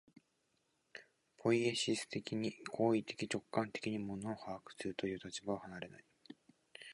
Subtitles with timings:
[1.37, 6.05] ポイエシス的に、行為的直観的に物を把握するという立場を離れない。